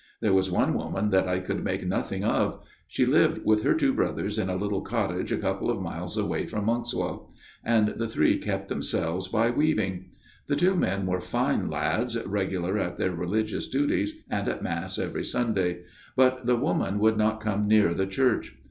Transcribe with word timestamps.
There 0.19 0.33
was 0.33 0.49
one 0.49 0.73
woman 0.73 1.11
that 1.11 1.27
I 1.27 1.37
could 1.37 1.63
make 1.63 1.85
nothing 1.87 2.23
of. 2.23 2.65
She 2.87 3.05
lived 3.05 3.45
with 3.45 3.61
her 3.61 3.75
two 3.75 3.93
brothers 3.93 4.39
in 4.39 4.49
a 4.49 4.55
little 4.55 4.81
cottage 4.81 5.31
a 5.31 5.37
couple 5.37 5.69
of 5.69 5.79
miles 5.79 6.17
away 6.17 6.47
from 6.47 6.65
Monkswell; 6.65 7.29
and 7.63 7.89
the 7.89 8.07
three 8.07 8.39
kept 8.39 8.67
themselves 8.67 9.27
by 9.27 9.51
weaving. 9.51 10.05
The 10.47 10.55
two 10.55 10.75
men 10.75 11.05
were 11.05 11.21
fine 11.21 11.69
lads, 11.69 12.17
regular 12.25 12.79
at 12.79 12.97
their 12.97 13.11
religious 13.11 13.67
duties, 13.67 14.23
and 14.27 14.49
at 14.49 14.63
Mass 14.63 14.97
every 14.97 15.23
Sunday. 15.23 15.83
But 16.15 16.47
the 16.47 16.57
woman 16.57 16.97
would 16.97 17.15
not 17.15 17.39
come 17.39 17.67
near 17.67 17.93
the 17.93 18.07
church. 18.07 18.55